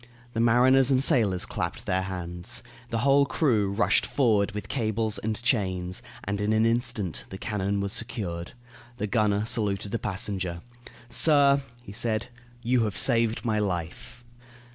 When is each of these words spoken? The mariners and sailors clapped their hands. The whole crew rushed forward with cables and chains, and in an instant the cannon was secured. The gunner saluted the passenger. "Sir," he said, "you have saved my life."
The 0.33 0.39
mariners 0.39 0.89
and 0.89 1.03
sailors 1.03 1.45
clapped 1.45 1.85
their 1.85 2.01
hands. 2.01 2.63
The 2.89 2.97
whole 3.05 3.27
crew 3.27 3.69
rushed 3.71 4.03
forward 4.03 4.51
with 4.53 4.67
cables 4.67 5.19
and 5.19 5.39
chains, 5.43 6.01
and 6.23 6.41
in 6.41 6.53
an 6.53 6.65
instant 6.65 7.25
the 7.29 7.37
cannon 7.37 7.81
was 7.81 7.93
secured. 7.93 8.53
The 8.97 9.05
gunner 9.05 9.45
saluted 9.45 9.91
the 9.91 9.99
passenger. 9.99 10.61
"Sir," 11.11 11.61
he 11.83 11.91
said, 11.91 12.29
"you 12.63 12.83
have 12.85 12.97
saved 12.97 13.45
my 13.45 13.59
life." 13.59 14.23